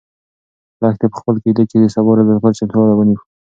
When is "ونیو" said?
2.97-3.19